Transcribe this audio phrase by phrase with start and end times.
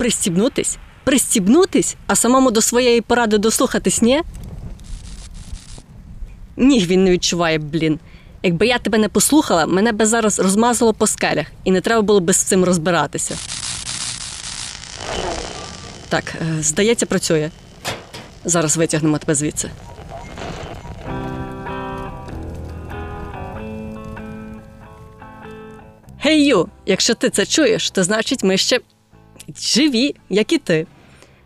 [0.00, 0.78] Пристібнутись?
[1.04, 4.22] Пристібнутись, а самому до своєї поради дослухатись, ні?
[6.56, 7.98] Ніг він не відчуває, блін.
[8.42, 12.20] Якби я тебе не послухала, мене би зараз розмазало по скелях, і не треба було
[12.20, 13.36] би з цим розбиратися.
[16.08, 17.50] Так, е, здається, працює.
[18.44, 19.70] Зараз витягнемо тебе звідси.
[26.18, 26.68] Гей, ю!
[26.86, 28.80] Якщо ти це чуєш, то значить ми ще
[29.58, 30.86] живі, як і ти.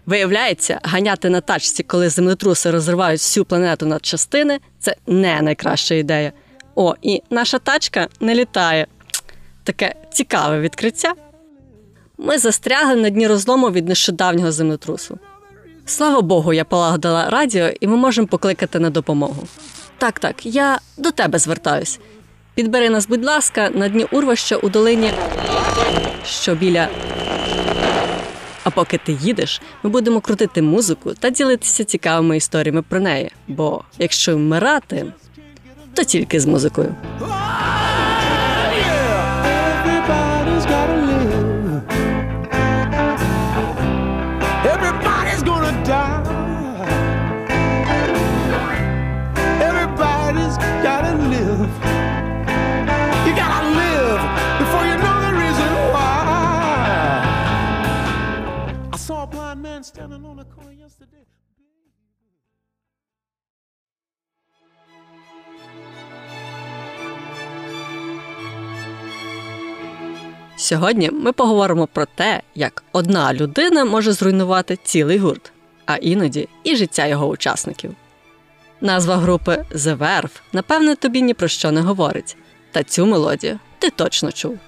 [0.07, 6.33] Виявляється, ганяти на тачці, коли землетруси розривають всю планету на частини, це не найкраща ідея.
[6.75, 8.87] О, і наша тачка не літає.
[9.65, 11.15] Таке цікаве відкриття.
[12.19, 15.19] Ми застрягли на дні розлому від нещодавнього землетрусу.
[15.87, 19.47] Слава Богу, я полагодила радіо, і ми можемо покликати на допомогу.
[19.99, 22.01] Так, так, я до тебе звертаюсь.
[22.55, 25.11] Підбери нас, будь ласка, на дні урвища у долині,
[26.25, 26.89] що біля.
[28.65, 33.31] А поки ти їдеш, ми будемо крутити музику та ділитися цікавими історіями про неї.
[33.49, 35.13] Бо якщо вмирати,
[35.95, 36.95] то тільки з музикою.
[61.05, 61.35] Corner yesterday.
[70.57, 75.53] Сьогодні ми поговоримо про те, як одна людина може зруйнувати цілий гурт,
[75.87, 77.95] а іноді і життя його учасників.
[78.81, 82.37] Назва групи The Verve, напевне, тобі ні про що не говорить,
[82.73, 84.59] та цю мелодію ти точно чув.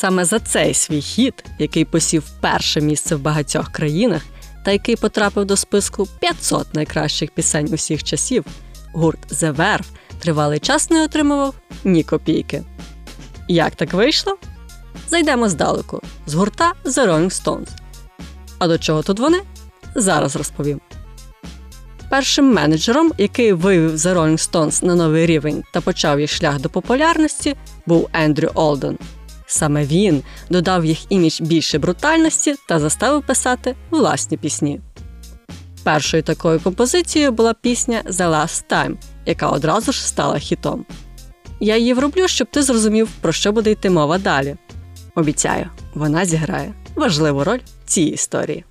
[0.00, 4.22] Саме за цей свій хіт, який посів перше місце в багатьох країнах,
[4.64, 8.44] та який потрапив до списку 500 найкращих пісень усіх часів,
[8.92, 9.86] гурт The Verve
[10.18, 12.62] тривалий час не отримував ні копійки.
[13.48, 14.36] Як так вийшло?
[15.08, 17.68] Зайдемо здалеку з гурта The Rolling Stones.
[18.58, 19.38] А до чого тут вони?
[19.94, 20.80] Зараз розповім.
[22.10, 26.68] Першим менеджером, який вивів The Rolling Stones на новий рівень та почав їх шлях до
[26.70, 27.56] популярності,
[27.86, 28.98] був Ендрю Олден.
[29.52, 34.80] Саме він додав їх імідж більше брутальності та заставив писати власні пісні.
[35.82, 38.96] Першою такою композицією була пісня The Last Time,
[39.26, 40.86] яка одразу ж стала хітом.
[41.60, 44.56] Я її вроблю, щоб ти зрозумів, про що буде йти мова далі.
[45.14, 48.64] Обіцяю, вона зіграє важливу роль в цій історії.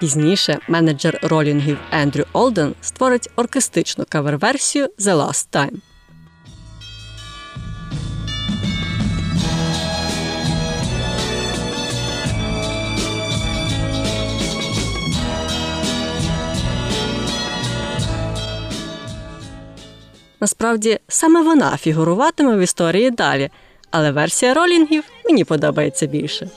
[0.00, 5.80] Пізніше менеджер ролінгів Ендрю Олден створить оркестичну кавер-версію «The Last Time».
[20.40, 23.50] Насправді, саме вона фігуруватиме в історії далі,
[23.90, 26.50] але версія ролінгів мені подобається більше.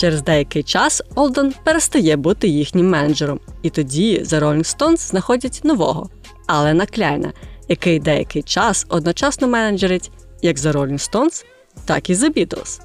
[0.00, 6.10] Через деякий час Олден перестає бути їхнім менеджером, і тоді The Rolling Stones знаходять нового
[6.46, 7.32] Алена Кляйна,
[7.68, 10.10] який деякий час одночасно менеджерить
[10.42, 11.44] як The Rolling Stones,
[11.84, 12.80] так і The Beatles.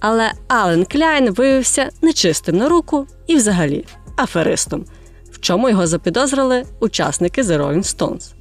[0.00, 3.84] Але Ален Кляйн виявився нечистим на руку і взагалі
[4.16, 4.84] аферистом,
[5.32, 8.32] в чому його запідозрили учасники The Rolling Stones.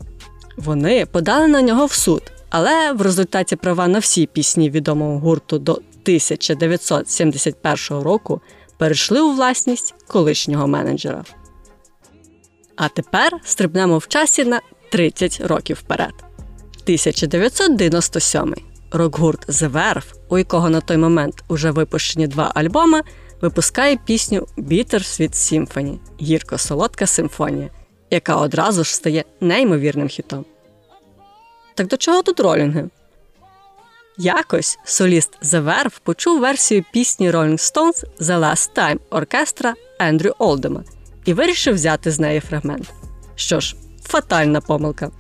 [0.58, 5.60] Вони подали на нього в суд, але в результаті права на всі пісні відомого гурту
[5.60, 8.42] до 1971 року
[8.78, 11.24] перейшли у власність колишнього менеджера.
[12.76, 14.62] А тепер стрибнемо в часі на
[14.92, 16.14] 30 років вперед.
[16.84, 18.56] 1997
[18.92, 23.02] рок-гурт The Verve, у якого на той момент уже випущені два альбоми,
[23.42, 27.70] випускає пісню Bitter Sweet Symphony гірко-солодка симфонія,
[28.10, 30.46] яка одразу ж стає неймовірним хітом.
[31.76, 32.90] Так до чого тут ролінги?
[34.20, 40.84] Якось соліст The Verve почув версію пісні Rolling Stones The Last Time оркестра Ендрю Олдема
[41.26, 42.94] і вирішив взяти з неї фрагмент.
[43.36, 45.12] Що ж, фатальна помилка.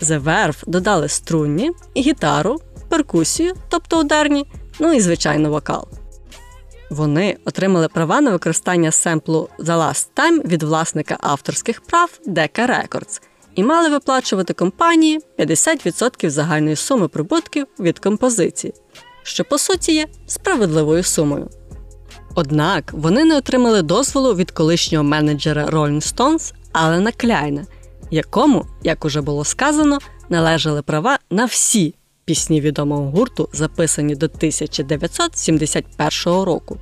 [0.00, 4.46] The Verve додали струнні, гітару, перкусію, тобто ударні,
[4.78, 5.88] ну і звичайно вокал.
[6.90, 13.20] Вони отримали права на використання семплу The Last Time від власника авторських прав Decca Records
[13.54, 18.72] і мали виплачувати компанії 50% загальної суми прибутків від композиції,
[19.22, 21.48] що по суті є справедливою сумою.
[22.34, 27.66] Однак вони не отримали дозволу від колишнього менеджера Rolling Stones Алена Кляйна,
[28.10, 36.42] якому, як уже було сказано, належали права на всі пісні відомого гурту, записані до 1971
[36.42, 36.78] року.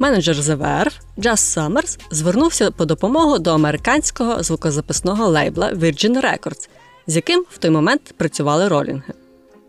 [0.00, 6.68] Менеджер Verve Джаз Саммерс звернувся по допомогу до американського звукозаписного лейбла Virgin Records,
[7.06, 9.12] з яким в той момент працювали ролінги.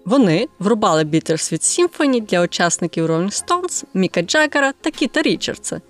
[0.05, 5.81] Вони врубали Bitter Sweet Symphony для учасників Rolling Stones, Міка Джаггера та Кіта Річардса.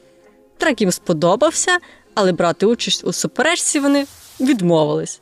[0.58, 1.78] Трек їм сподобався,
[2.16, 4.06] але брати участь у суперечці вони
[4.40, 5.22] відмовились.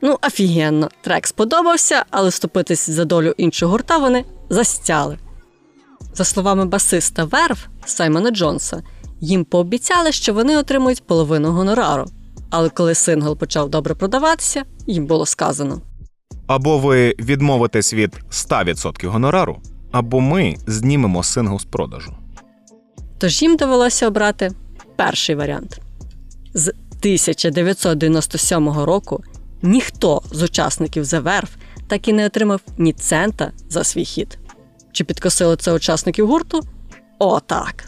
[0.00, 5.18] Ну, офігенно, трек сподобався, але вступитись за долю іншого гурта вони застяли.
[6.14, 8.82] За словами басиста Verve Саймона Джонса,
[9.20, 12.04] їм пообіцяли, що вони отримують половину гонорару.
[12.50, 15.80] Але коли сингл почав добре продаватися, їм було сказано:
[16.46, 19.62] Або ви відмовитесь від 100% гонорару,
[19.92, 22.16] або ми знімемо сингл з продажу.
[23.18, 24.50] Тож їм довелося обрати
[24.96, 25.80] перший варіант.
[26.54, 29.22] З 1997 року
[29.62, 31.50] ніхто з учасників The Verve
[31.88, 34.38] так і не отримав ні цента за свій хіт.
[34.92, 36.60] Чи підкосили це учасників гурту?
[37.18, 37.84] О, так.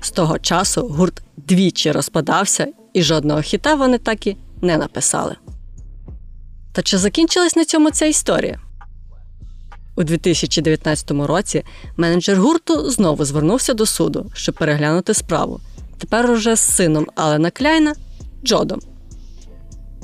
[0.00, 5.36] З того часу гурт двічі розпадався, і жодного хіта вони так і не написали.
[6.72, 8.60] Та чи закінчилась на цьому ця історія?
[9.96, 11.64] У 2019 році
[11.96, 15.60] менеджер гурту знову звернувся до суду, щоб переглянути справу.
[15.98, 17.94] Тепер уже з сином Алена Кляйна
[18.44, 18.80] Джодом.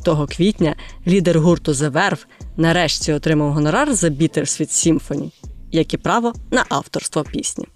[0.04, 5.30] Того квітня лідер гурту The Verve нарешті отримав гонорар за Bitter Sweet Symphony,
[5.72, 7.66] як і право на авторство пісні.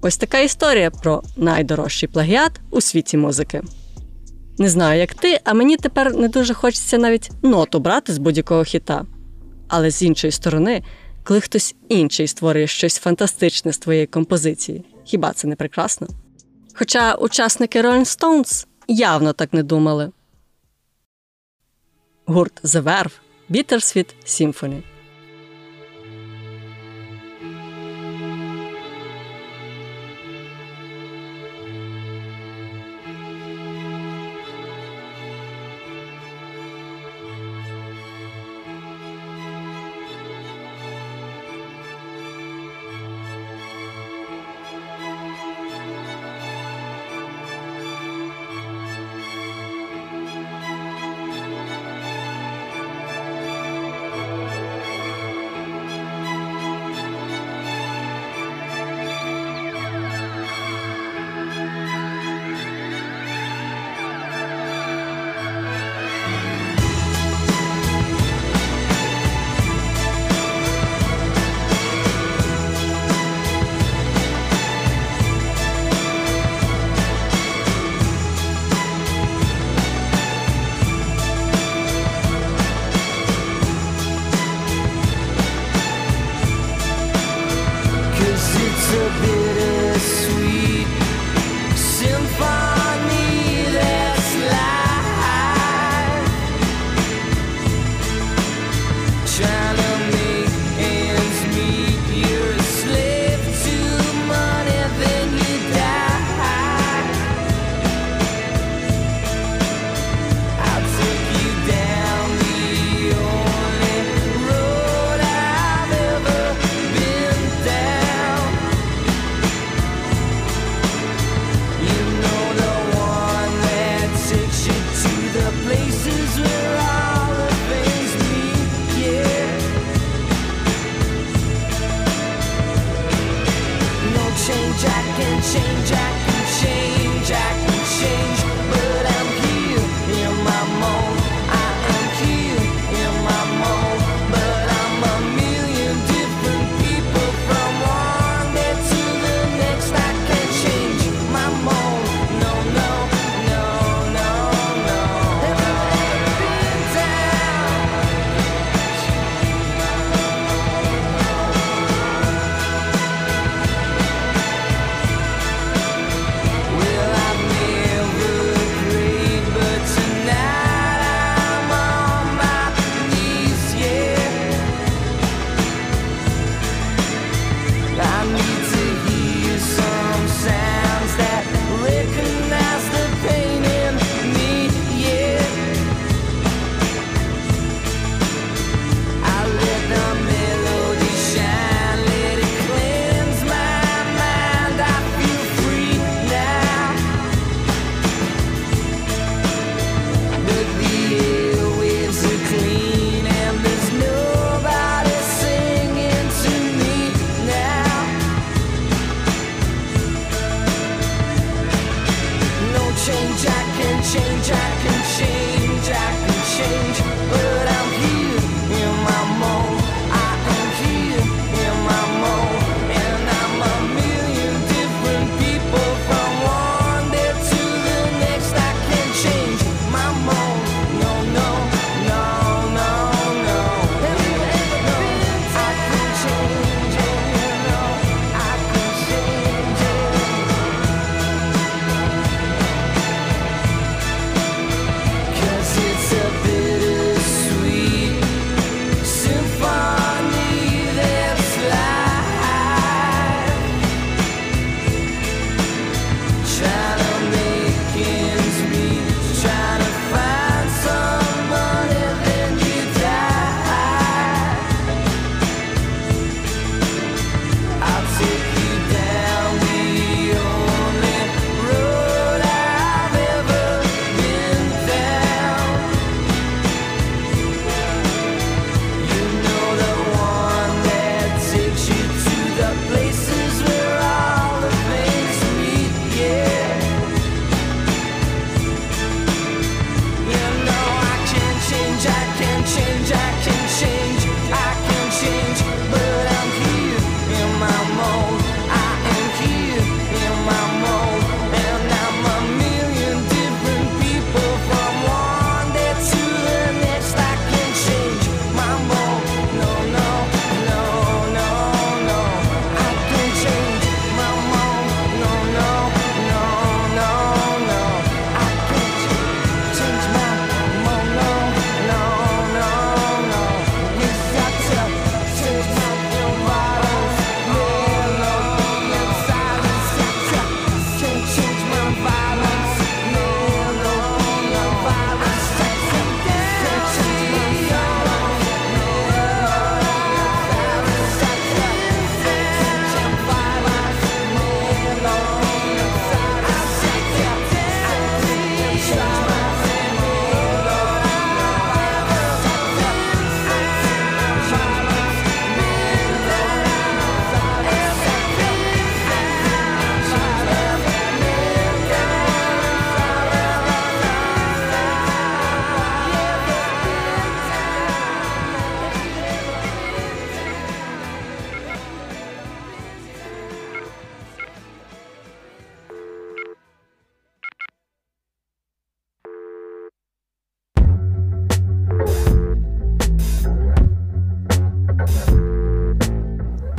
[0.00, 3.62] Ось така історія про найдорожчий плагіат у світі музики.
[4.58, 8.64] Не знаю, як ти, а мені тепер не дуже хочеться навіть ноту брати з будь-якого
[8.64, 9.04] хіта.
[9.68, 10.82] Але з іншої сторони,
[11.24, 16.06] коли хтось інший створює щось фантастичне з твоєї композиції, хіба це не прекрасно?
[16.74, 20.10] Хоча учасники Rolling Stones явно так не думали.
[22.30, 23.14] Гурт The Verve
[23.48, 24.82] Bittersweet Symphony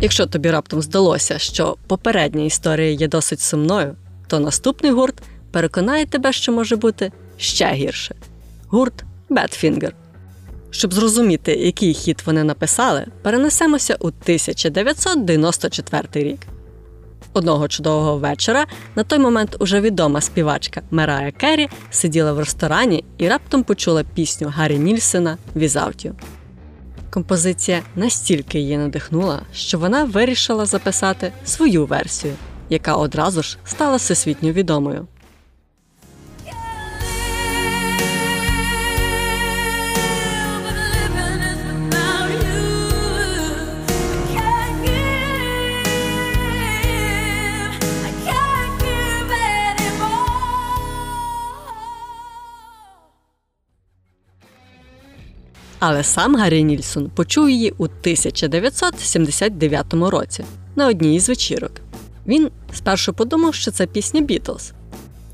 [0.01, 3.95] Якщо тобі раптом здалося, що попередня історія є досить сумною,
[4.27, 8.15] то наступний гурт переконає тебе, що може бути ще гірше.
[8.67, 9.91] Гурт Badfinger.
[10.71, 16.39] Щоб зрозуміти, який хіт вони написали, перенесемося у 1994 рік.
[17.33, 18.65] Одного чудового вечора
[18.95, 24.53] на той момент уже відома співачка Мерая Керрі сиділа в ресторані і раптом почула пісню
[24.55, 26.13] Гаррі Нільсена «Without You».
[27.13, 32.33] Композиція настільки її надихнула, що вона вирішила записати свою версію,
[32.69, 35.07] яка одразу ж стала всесвітньо відомою.
[55.83, 60.43] Але сам Гаррі Нільсон почув її у 1979 році
[60.75, 61.71] на одній із вечірок.
[62.27, 64.73] Він спершу подумав, що це пісня Бітлз.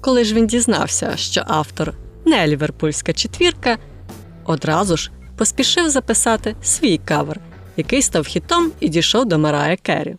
[0.02, 1.94] Коли ж він дізнався, що автор
[2.26, 3.78] не ліверпульська четвірка,
[4.46, 7.40] одразу ж поспішив записати свій кавер,
[7.78, 10.16] який став хітом і дійшов до Марая Керрі.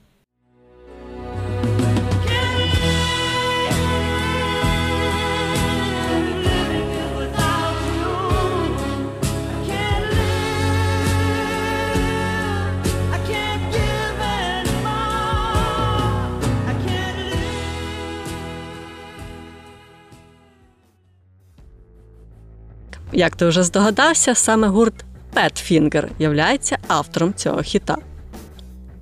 [23.19, 24.95] Як ти вже здогадався, саме гурт
[25.35, 27.97] Petfinger являється автором цього хіта.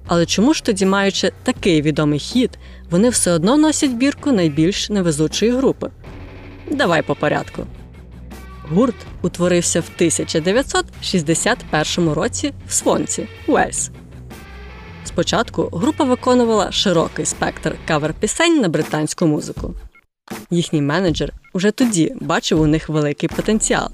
[0.06, 2.50] Але чому ж тоді, маючи такий відомий хіт,
[2.90, 5.90] вони все одно носять бірку найбільш невезучої групи?
[6.70, 7.66] Давай по порядку.
[8.70, 13.90] Гурт утворився в 1961 році в Свонці, Уельс.
[15.04, 19.74] Спочатку група виконувала широкий спектр кавер-пісень на британську музику.
[20.50, 23.88] Їхній менеджер уже тоді бачив у них великий потенціал,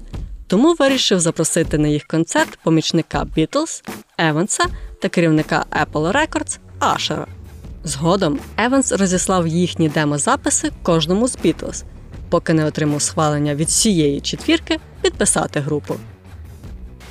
[0.47, 3.83] тому вирішив запросити на їх концерт помічника Бітлз,
[4.17, 4.63] Еванса
[5.01, 7.27] та керівника Apple Records Ашера.
[7.83, 11.83] Згодом Еванс розіслав їхні демозаписи кожному з Бітлз,
[12.29, 15.95] поки не отримав схвалення від всієї четвірки підписати групу.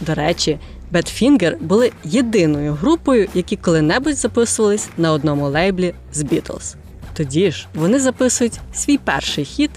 [0.01, 0.59] До речі,
[0.93, 6.77] Badfinger були єдиною групою, які коли-небудь записувались на одному лейблі з Бітлз.
[7.13, 9.71] Тоді ж вони записують свій перший хіт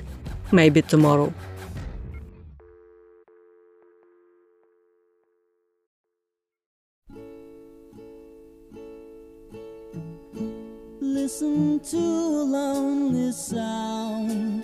[0.52, 1.34] Maybe Tomorrow.
[11.02, 14.64] Listen to a lonely sound.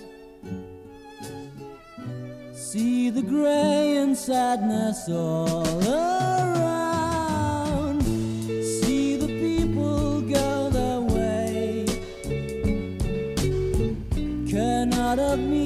[2.54, 6.51] See the gray and sadness all around.
[15.18, 15.61] Of me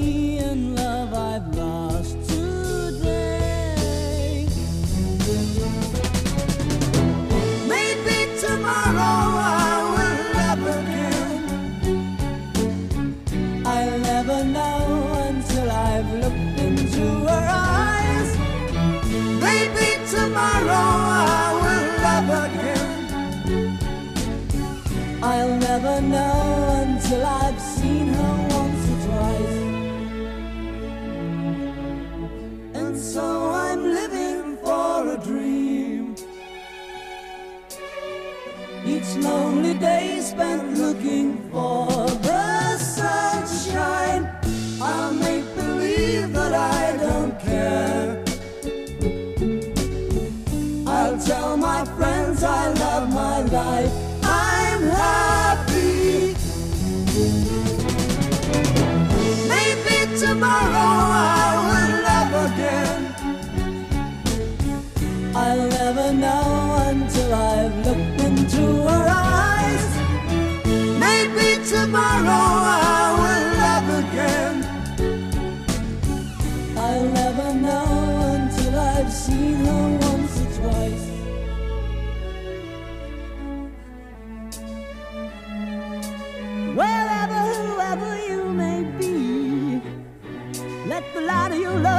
[91.57, 91.96] you love.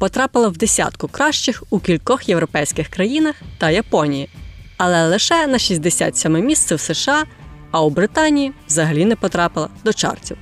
[0.00, 4.28] Потрапила в десятку кращих у кількох європейських країнах та Японії,
[4.76, 7.24] але лише на 67 місце в США,
[7.70, 10.36] а у Британії взагалі не потрапила до чартів.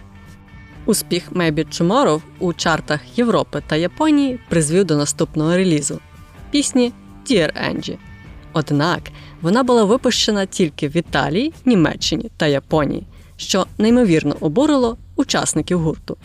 [0.87, 6.01] Успіх Maybe Tomorrow у чартах Європи та Японії призвів до наступного релізу
[6.51, 6.93] пісні
[7.27, 7.97] Dear Angie.
[8.53, 9.01] Однак
[9.41, 16.17] вона була випущена тільки в Італії, Німеччині та Японії, що неймовірно обурило учасників гурту.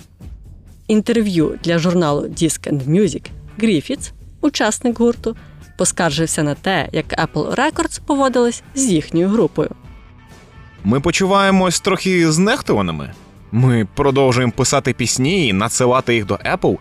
[0.88, 3.26] Інтерв'ю для журналу Disc and Music
[3.58, 5.36] Гріфітс, учасник гурту,
[5.78, 9.70] поскаржився на те, як Apple Records поводились з їхньою групою.
[10.84, 13.14] Ми почуваємось трохи знехтуваними.
[13.52, 16.78] Ми продовжуємо писати пісні і надсилати їх до Apple,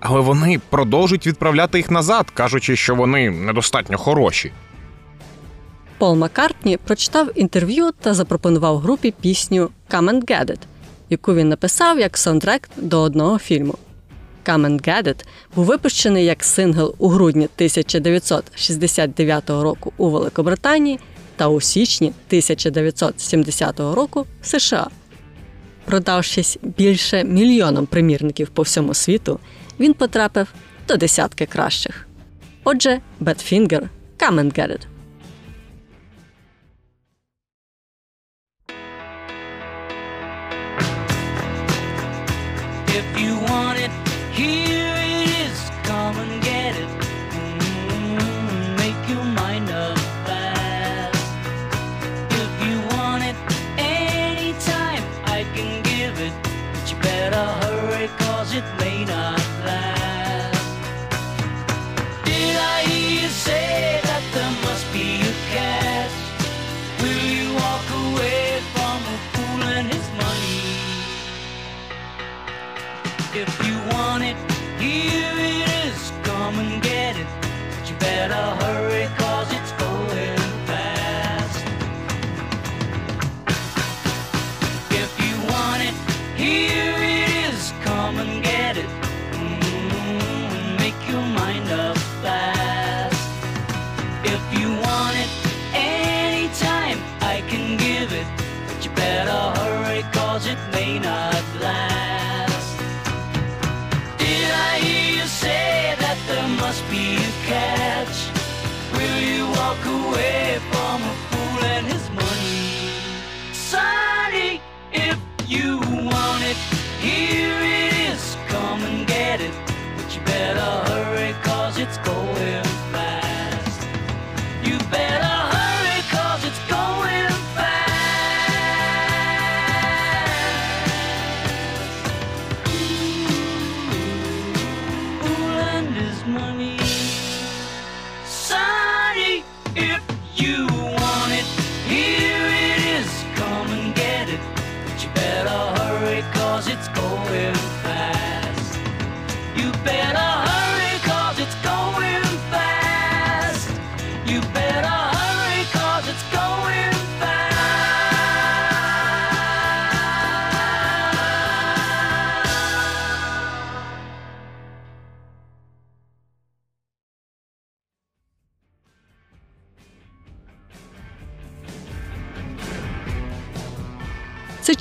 [0.00, 4.52] але вони продовжують відправляти їх назад, кажучи, що вони недостатньо хороші.
[5.98, 10.58] Пол Маккартні прочитав інтерв'ю та запропонував групі пісню Come and Get It,
[11.12, 13.74] яку він написав як саундтрек до одного фільму.
[14.44, 20.98] Come and Get It був випущений як сингл у грудні 1969 року у Великобританії
[21.36, 24.86] та у січні 1970 року в США.
[25.84, 29.40] Продавшись більше мільйоном примірників по всьому світу,
[29.80, 30.48] він потрапив
[30.88, 32.06] до десятки кращих.
[32.64, 34.91] Отже, Badfinger– Come and Get It.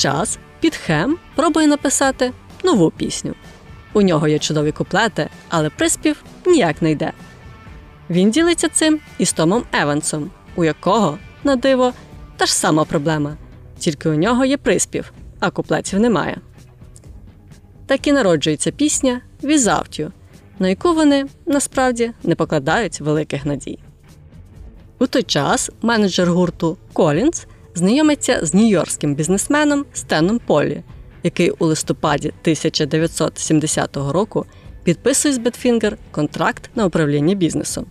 [0.01, 2.31] Час Піт Хем пробує написати
[2.63, 3.35] нову пісню.
[3.93, 7.11] У нього є чудові куплети, але приспів ніяк не йде.
[8.09, 11.93] Він ділиться цим із Томом Евансом, у якого, на диво,
[12.37, 13.37] та ж сама проблема,
[13.79, 16.37] тільки у нього є приспів, а куплетів немає.
[17.85, 20.11] Так і народжується пісня «Without You»,
[20.59, 23.79] на яку вони насправді не покладають великих надій.
[24.99, 30.83] У той час менеджер гурту Колінз знайомиться з нью-йоркським бізнесменом Стеном Полі,
[31.23, 34.45] який у листопаді 1970 року
[34.83, 37.85] підписує з Бетфінгер контракт на управління бізнесом.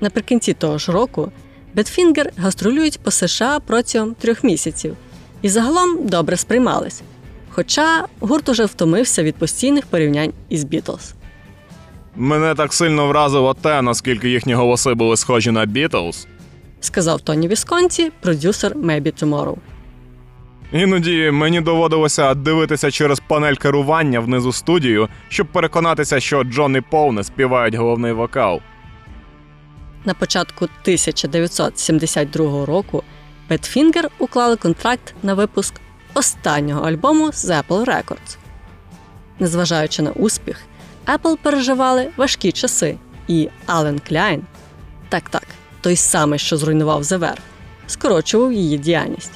[0.00, 1.32] Наприкінці того ж року
[1.74, 4.96] Бетфінгер гастролюють по США протягом трьох місяців
[5.42, 7.02] і загалом добре сприймались.
[7.50, 11.14] Хоча гурт уже втомився від постійних порівнянь із Бітлз.
[12.16, 16.26] Мене так сильно вразило те, наскільки їхні голоси були схожі на Бітлз.
[16.84, 19.56] Сказав Тоні Вісконті, продюсер Maybe Tomorrow.
[20.72, 27.12] Іноді мені доводилося дивитися через панель керування внизу студію, щоб переконатися, що Джон і Пол
[27.12, 28.60] не співають головний вокал.
[30.04, 33.02] На початку 1972 року
[33.50, 35.74] Бетфінгер уклали контракт на випуск
[36.14, 38.36] останнього альбому з Apple Records.
[39.38, 40.60] Незважаючи на успіх,
[41.06, 42.96] Apple переживали важкі часи,
[43.28, 44.42] і Ален Кляйн,
[45.08, 45.46] так так,
[45.84, 47.36] той самий, що зруйнував Verve,
[47.86, 49.32] скорочував її діяльність.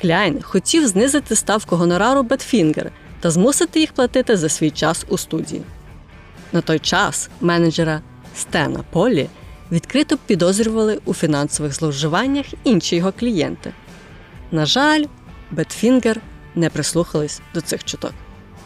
[0.00, 5.62] Кляйн хотів знизити ставку гонорару Бетфінгер та змусити їх платити за свій час у студії.
[6.52, 8.00] На той час менеджера
[8.36, 9.28] Стена Полі
[9.72, 13.72] відкрито підозрювали у фінансових зловживаннях інші його клієнти.
[14.50, 15.04] На жаль,
[15.50, 16.20] Бетфінгер
[16.54, 18.14] не прислухались до цих чуток,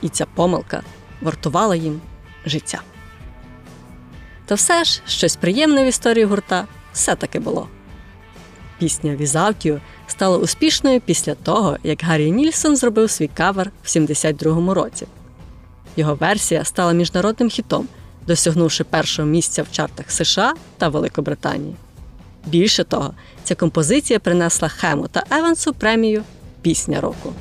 [0.02, 0.82] і ця помилка
[1.20, 2.00] вартувала їм
[2.46, 2.80] життя.
[4.50, 7.68] Та все ж щось приємне в історії гурта все-таки було.
[8.78, 15.06] Пісня Without стала успішною після того, як Гаррі Нільсон зробив свій кавер в 72-му році.
[15.96, 17.88] Його версія стала міжнародним хітом,
[18.26, 21.74] досягнувши першого місця в чартах США та Великобританії.
[22.46, 26.22] Більше того, ця композиція принесла Хему та Евансу премію
[26.62, 27.32] Пісня року.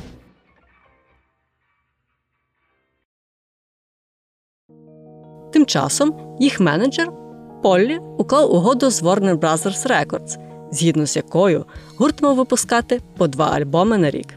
[5.51, 7.11] Тим часом їх менеджер
[7.63, 10.37] Поллі уклав угоду з Warner Brothers Records,
[10.71, 11.65] згідно з якою
[11.97, 14.27] гурт мав випускати по два альбоми на рік.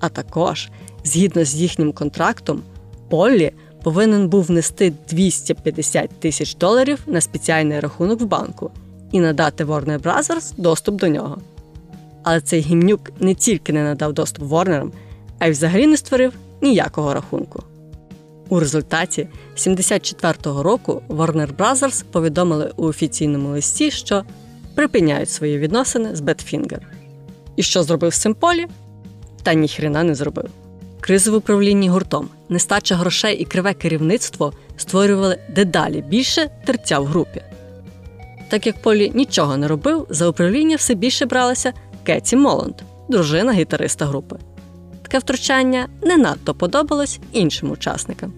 [0.00, 0.68] А також,
[1.04, 2.62] згідно з їхнім контрактом,
[3.08, 8.70] Поллі повинен був внести 250 тисяч доларів на спеціальний рахунок в банку
[9.12, 11.38] і надати Warner Brothers доступ до нього.
[12.22, 14.92] Але цей гімнюк не тільки не надав доступ Ворнерам,
[15.38, 17.62] а й взагалі не створив ніякого рахунку.
[18.48, 24.24] У результаті 74-го року Warner Brothers повідомили у офіційному листі, що
[24.74, 26.86] припиняють свої відносини з Бетфінгер.
[27.56, 28.66] І що зробив з цим полі?
[29.42, 30.48] Та ніхрена не зробив.
[31.00, 37.42] Кризи в управлінні гуртом, нестача грошей і криве керівництво створювали дедалі більше терця в групі.
[38.48, 42.74] Так як Полі нічого не робив, за управління все більше бралася Кеті Моланд,
[43.08, 44.36] дружина гітариста групи.
[45.14, 48.32] Таке втручання не надто подобалось іншим учасникам.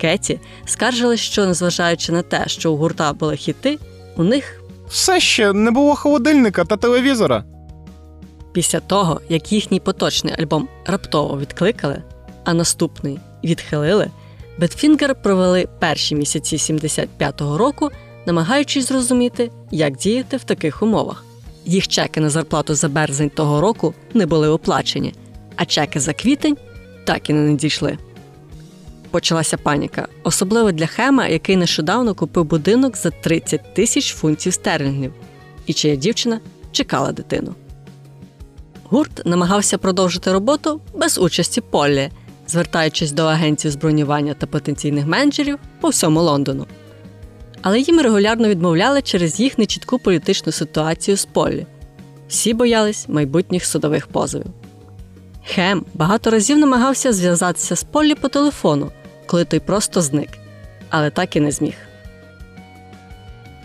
[0.00, 3.78] Кеті скаржилась, що, незважаючи на те, що у гурта були хіти,
[4.16, 7.44] у них Все ще не було холодильника та телевізора.
[8.52, 12.02] Після того, як їхній поточний альбом раптово відкликали,
[12.44, 14.10] а наступний відхилили,
[14.58, 17.90] Бетфінгер провели перші місяці 75-го року,
[18.26, 21.24] намагаючись зрозуміти, як діяти в таких умовах.
[21.64, 25.14] Їх чеки на зарплату за березень того року не були оплачені,
[25.58, 26.56] а чеки за квітень
[27.04, 27.98] так і не надійшли.
[29.10, 35.12] Почалася паніка, особливо для Хема, який нещодавно купив будинок за 30 тисяч фунтів стерлінгів,
[35.66, 36.40] і чия дівчина
[36.72, 37.54] чекала дитину.
[38.84, 42.10] Гурт намагався продовжити роботу без участі Поллі,
[42.48, 43.78] звертаючись до агенцій з
[44.38, 46.66] та потенційних менеджерів по всьому Лондону.
[47.62, 51.66] Але їм регулярно відмовляли через їх нечітку політичну ситуацію з Поллі.
[52.28, 54.46] Всі боялись майбутніх судових позовів.
[55.54, 58.90] Хем багато разів намагався зв'язатися з Поллі по телефону,
[59.26, 60.28] коли той просто зник,
[60.90, 61.74] але так і не зміг.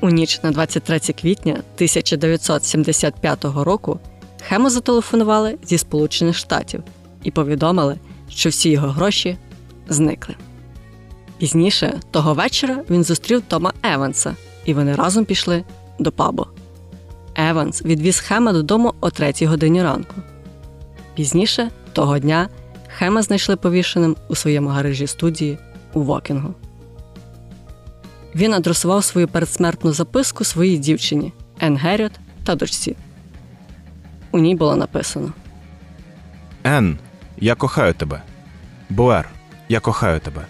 [0.02, 4.00] У ніч на 23 квітня 1975 року
[4.50, 6.84] Хему зателефонували зі Сполучених Штатів
[7.24, 9.38] і повідомили, що всі його гроші
[9.90, 10.36] зникли.
[11.38, 15.64] Пізніше того вечора він зустрів Тома Еванса, і вони разом пішли
[16.00, 16.46] до пабу.
[17.36, 20.14] Еванс відвіз Хема додому о 3 годині ранку.
[21.16, 22.50] Пізніше того дня
[22.98, 25.58] Хема знайшли повішеним у своєму гаражі студії
[25.94, 26.54] у Вокінгу.
[28.36, 32.12] Він адресував свою передсмертну записку своїй дівчині Ен Герріот
[32.44, 32.96] та дочці.
[34.32, 35.34] У ній було написано:
[36.64, 36.98] Ен,
[37.38, 38.22] я кохаю тебе.
[38.90, 39.30] Блер,
[39.70, 40.46] я кохаю тебе.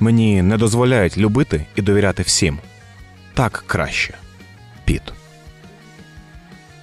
[0.00, 2.58] Мені не дозволяють любити і довіряти всім.
[3.34, 4.14] Так краще.
[4.84, 5.02] Піт.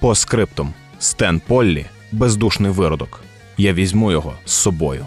[0.00, 0.74] Постскриптум.
[0.98, 3.20] Стен Поллі бездушний виродок.
[3.58, 5.06] Я візьму його з собою.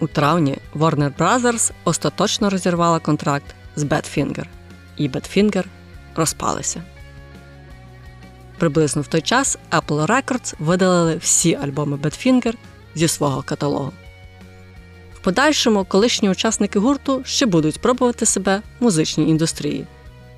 [0.00, 4.44] У травні Warner Brothers остаточно розірвала контракт з Badfinger,
[4.96, 5.64] і Badfinger
[6.16, 6.82] розпалися.
[8.58, 12.54] Приблизно в той час Apple Records видалили всі альбоми Badfinger
[12.94, 13.92] зі свого каталогу.
[15.14, 19.86] В подальшому колишні учасники гурту ще будуть пробувати себе в музичній індустрії.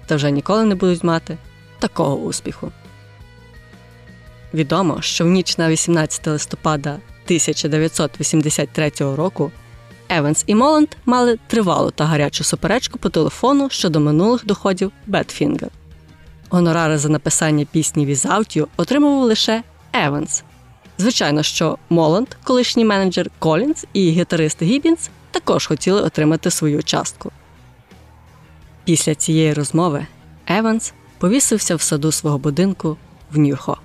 [0.07, 1.39] та вже ніколи не будуть мати
[1.79, 2.73] такого успіху.
[4.55, 9.53] Відомо, що в ніч на 18 листопада 1983 року
[10.09, 15.71] Еванс і Моланд мали тривалу та гарячу суперечку по телефону щодо минулих доходів Badfinger.
[16.51, 19.63] Гонорари за написання пісні You отримував лише
[19.93, 20.45] Еванс.
[20.99, 27.33] Звичайно, що Моланд, колишній менеджер Колінз і гітарист Гіббінс також хотіли отримати свою частку.
[28.85, 30.07] Після цієї розмови
[30.47, 32.97] Еванс повісився в саду свого будинку
[33.33, 33.79] в Нью-Хо.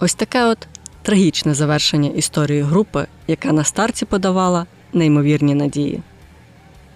[0.00, 0.68] Ось таке от
[1.02, 6.02] трагічне завершення історії групи, яка на старті подавала неймовірні надії.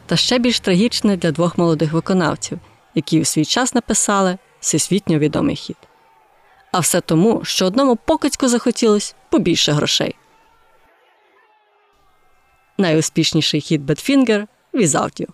[0.07, 2.59] Та ще більш трагічне для двох молодих виконавців,
[2.95, 5.77] які у свій час написали всесвітньо відомий хіт.
[6.73, 10.15] А все тому, що одному покидьку захотілось побільше грошей.
[12.79, 15.27] Найуспішніший хіт Бетфінгер Without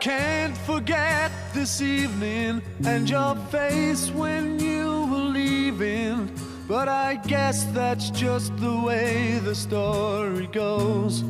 [0.00, 6.30] can't forget this evening and your face when you were leaving.
[6.66, 11.22] But I guess that's just the way the story goes.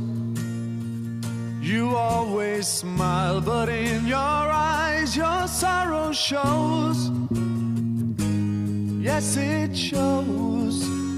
[1.61, 7.11] You always smile, but in your eyes your sorrow shows.
[9.02, 11.10] Yes, it shows.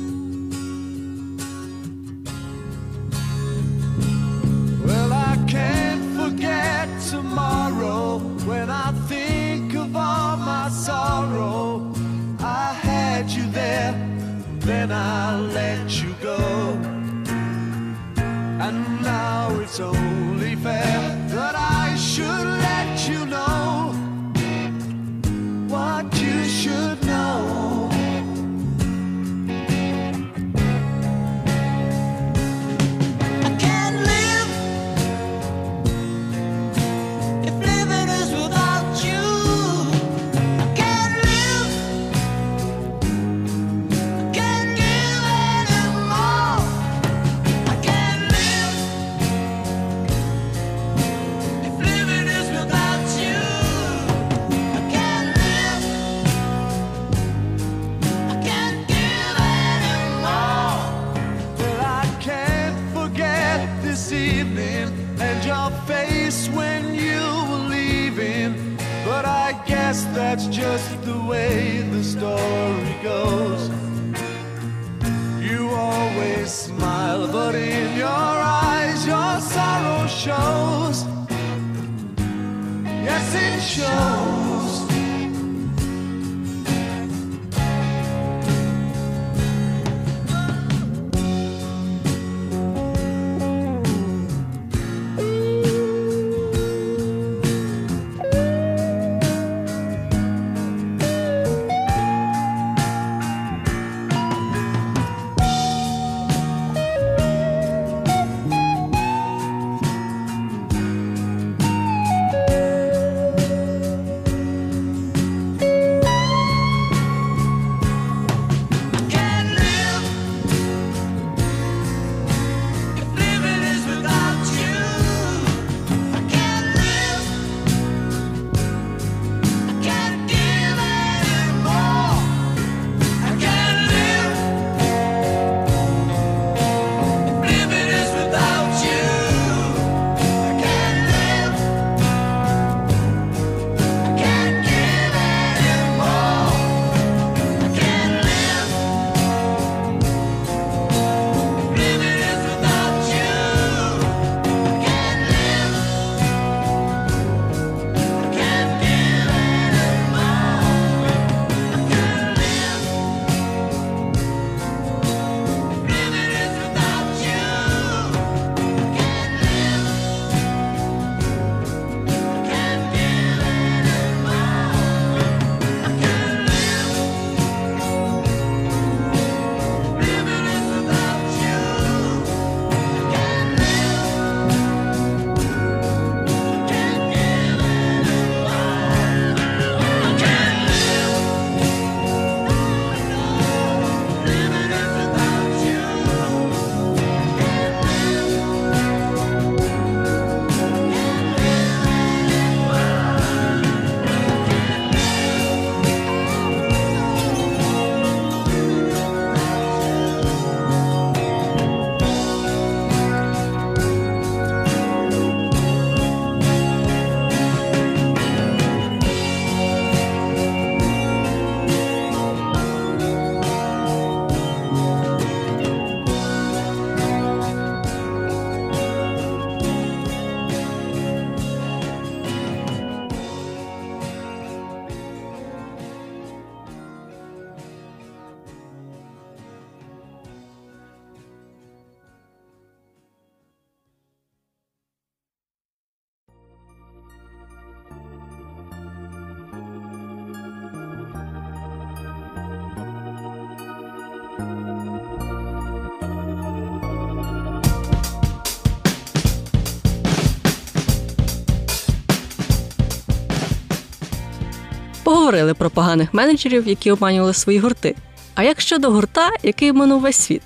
[265.33, 267.95] Говорили про поганих менеджерів, які обманювали свої гурти.
[268.35, 270.43] А як щодо гурта, який обманув весь світ?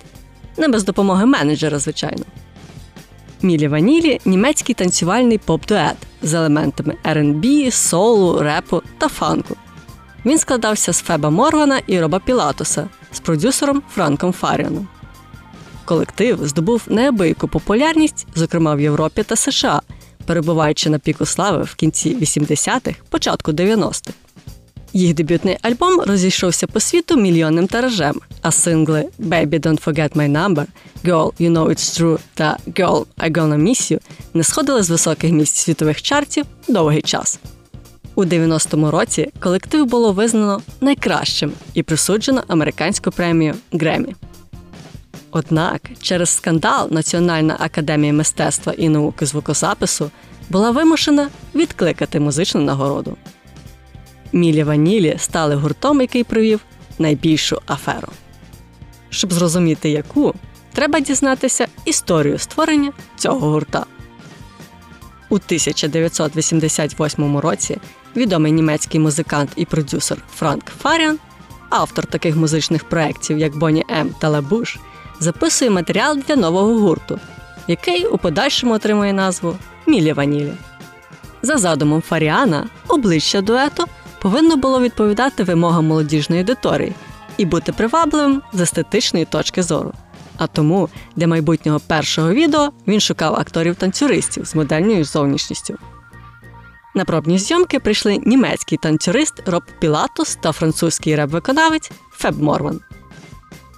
[0.56, 2.24] Не без допомоги менеджера, звичайно.
[3.42, 9.56] Мілі Ванілі німецький танцювальний поп-дует з елементами R&B, соулу, репу та фанку.
[10.26, 14.88] Він складався з Феба Моргана і Роба Пілатуса з продюсером Франком Фаріоном.
[15.84, 19.80] Колектив здобув неабияку популярність, зокрема в Європі та США,
[20.26, 24.25] перебуваючи на піку слави в кінці 80-х, початку 90-х.
[24.96, 30.64] Їх дебютний альбом розійшовся по світу мільйонним тиражем, а сингли Baby Don't Forget My Number,
[31.04, 34.00] Girl You Know It's True та Girl I Gonna Miss You
[34.34, 37.40] не сходили з високих місць світових чартів довгий час.
[38.14, 44.14] У 90-му році колектив було визнано найкращим і присуджено американську премію Гремі.
[45.30, 50.10] Однак через скандал Національна академія мистецтва і науки звукозапису
[50.50, 53.16] була вимушена відкликати музичну нагороду.
[54.32, 56.60] Мілі Ванілі стали гуртом, який провів
[56.98, 58.08] найбільшу аферу.
[59.10, 60.34] Щоб зрозуміти яку,
[60.72, 63.86] треба дізнатися історію створення цього гурта.
[65.28, 67.78] У 1988 році
[68.16, 71.18] відомий німецький музикант і продюсер Франк Фаріан,
[71.70, 74.78] автор таких музичних проєктів, як Бонні М та Лабуш,
[75.20, 77.20] записує матеріал для нового гурту,
[77.68, 79.56] який у подальшому отримує назву
[79.86, 80.52] Мілі Ванілі.
[81.42, 83.84] За задумом Фаріана, обличчя дуету
[84.26, 86.92] повинно було відповідати вимогам молодіжної аудиторії
[87.36, 89.92] і бути привабливим з естетичної точки зору.
[90.36, 95.74] А тому для майбутнього першого відео він шукав акторів-танцюристів з модельною зовнішністю.
[96.94, 102.80] На пробні зйомки прийшли німецький танцюрист Роб Пілатус та французький реп-виконавець Феб Морван.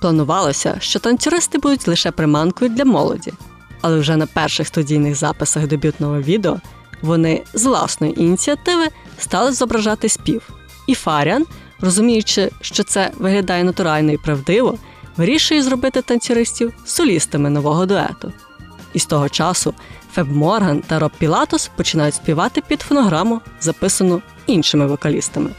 [0.01, 3.33] Планувалося, що танцюристи будуть лише приманкою для молоді,
[3.81, 6.61] але вже на перших студійних записах дебютного відео
[7.03, 8.89] вони з власної ініціативи
[9.19, 10.51] стали зображати спів.
[10.87, 11.47] І Фаріан,
[11.81, 14.79] розуміючи, що це виглядає натурально і правдиво,
[15.17, 18.33] вирішує зробити танцюристів солістами нового дуету.
[18.93, 19.75] І з того часу
[20.13, 25.51] Феб Морган та Роб Пілатус починають співати під фонограму, записану іншими вокалістами.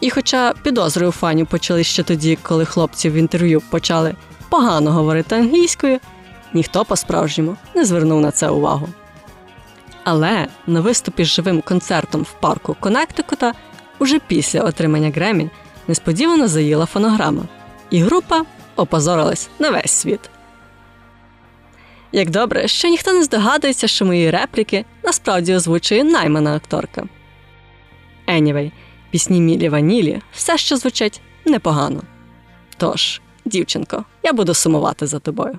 [0.00, 4.14] І хоча підозри у фанів почали ще тоді, коли хлопці в інтерв'ю почали
[4.48, 5.98] погано говорити англійською,
[6.54, 8.88] ніхто по-справжньому не звернув на це увагу.
[10.04, 13.52] Але на виступі з живим концертом в парку Коннектикута
[13.98, 15.50] уже після отримання Гремі
[15.88, 17.42] несподівано заїла фонограма,
[17.90, 18.44] і група
[18.76, 20.20] опозорилась на весь світ.
[22.12, 27.04] Як добре, що ніхто не здогадується, що мої репліки насправді озвучує наймана акторка.
[28.28, 28.72] Anyway,
[29.10, 32.02] пісні Мілі Ванілі все ще звучать непогано.
[32.76, 35.58] Тож, дівчинко, я буду сумувати за тобою.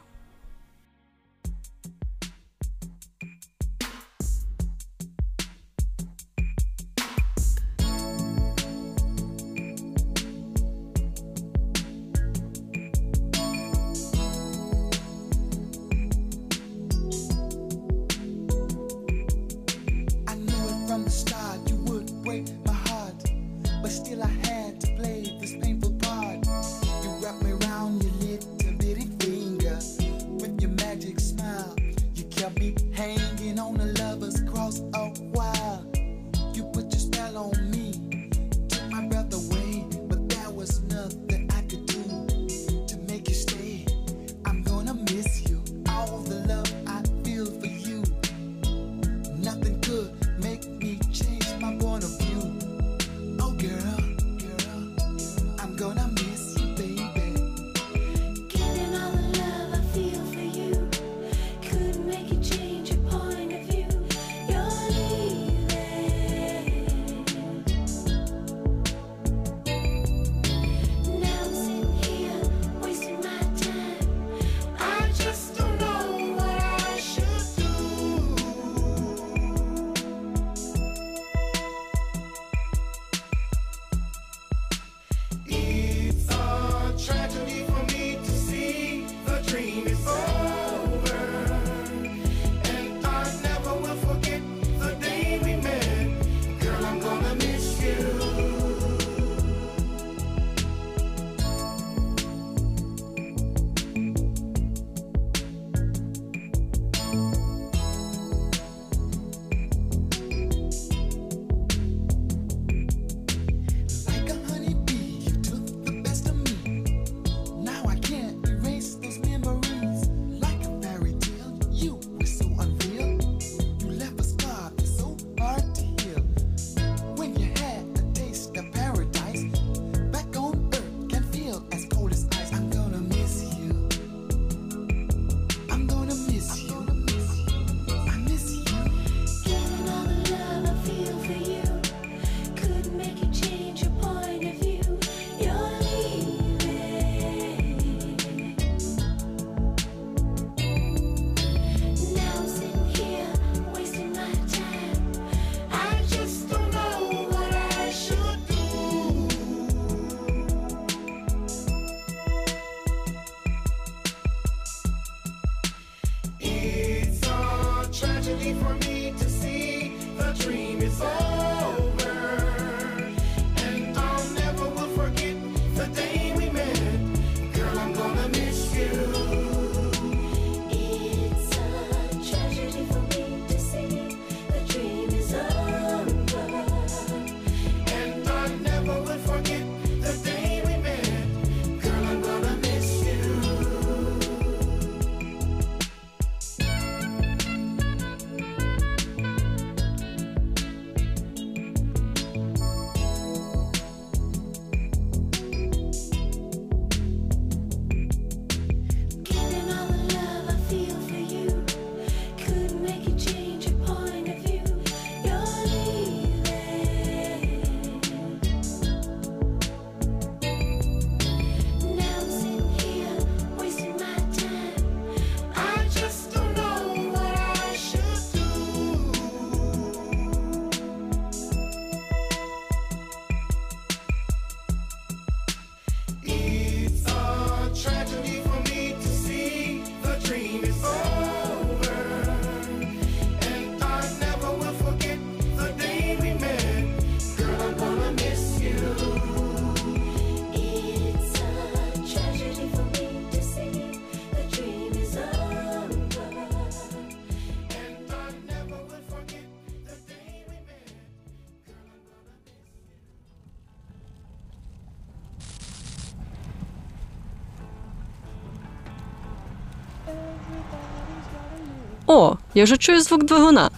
[272.53, 273.69] Я вже чую звук двигуна.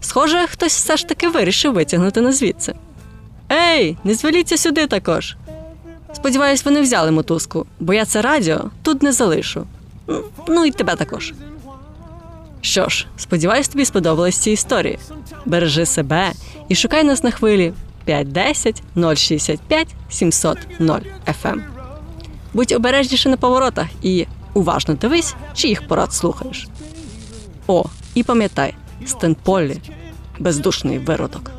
[0.00, 2.74] Схоже, хтось все ж таки вирішив витягнути нас звідси.
[3.52, 5.36] Ей, не зваліться сюди також.
[6.12, 9.66] Сподіваюсь, вони взяли мотузку, бо я це радіо тут не залишу.
[10.48, 11.32] Ну і тебе також.
[12.60, 14.98] Що ж, сподіваюсь, тобі сподобались ці історії.
[15.46, 16.32] Бережи себе
[16.68, 17.72] і шукай нас на хвилі
[18.04, 18.82] 510
[19.16, 20.98] 065 700 0
[21.42, 21.60] FM.
[22.54, 26.68] Будь обережніше на поворотах і уважно дивись, чиїх порад слухаєш.
[27.66, 27.84] О,
[28.14, 28.74] і пам'ятай,
[29.06, 29.80] Стен Поллі–
[30.38, 31.50] бездушний виродок.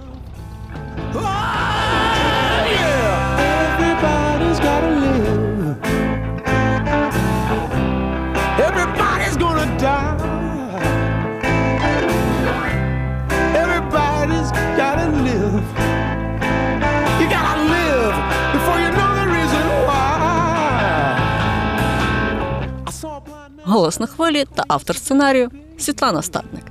[23.68, 26.64] Голос на хвилі та автор сценарію Світлана Статник,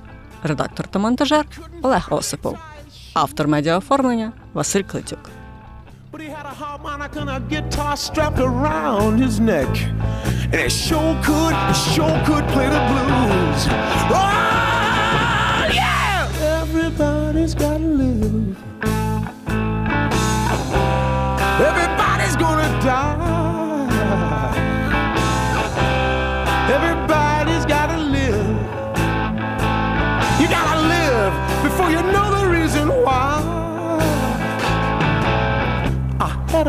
[0.42, 1.46] редактор та монтажер
[1.82, 2.58] Олег Осипов,
[3.14, 5.30] автор медіаоформлення Василь Клетюк.
[6.12, 9.72] But he had a harmonica and a guitar strapped around his neck.
[10.52, 11.56] And it sure could,
[11.92, 13.60] sure could play the blues.
[14.20, 14.73] Oh,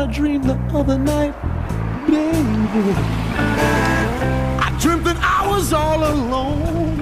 [0.06, 1.34] dream the other night,
[2.06, 2.92] baby.
[4.58, 6.96] I dreamt that I was all alone.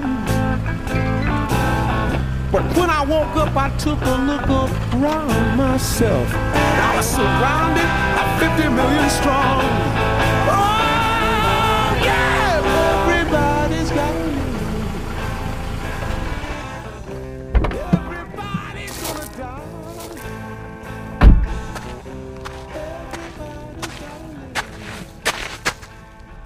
[2.51, 6.27] But when I woke up, I took a look around myself.
[6.33, 9.94] I was surrounded by 50 million strong.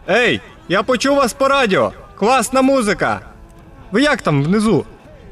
[0.10, 1.92] Ей, я почув вас по радіо.
[2.16, 3.20] Класна музика.
[3.92, 4.86] Ви як там внизу?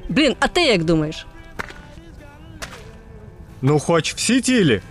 [0.10, 1.26] Блін, а ти як думаєш?
[3.62, 4.82] Ну, хоч всі цілі.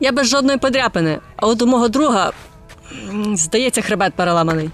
[0.00, 2.32] Я без жодної подряпини, а от у мого друга,
[3.10, 4.70] м, здається, хребет переламаний.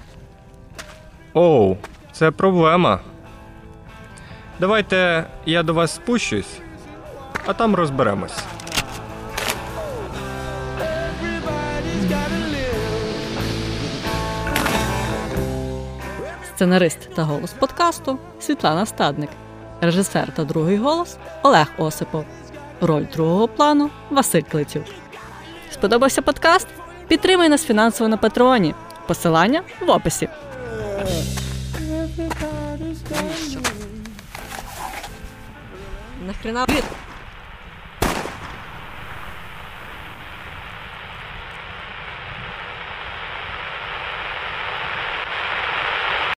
[1.34, 1.76] Оу,
[2.12, 3.00] це проблема.
[4.60, 6.58] Давайте я до вас спущусь,
[7.46, 8.32] а там розберемось.
[16.60, 19.30] Сценарист та голос подкасту Світлана Стадник,
[19.80, 22.24] режисер та другий голос Олег Осипов.
[22.80, 24.84] Роль другого плану Василь Клитюк.
[25.70, 26.66] Сподобався подкаст?
[27.08, 28.74] Підтримай нас фінансово на Патреоні.
[29.06, 30.28] Посилання в описі.
[36.26, 36.66] Нахрена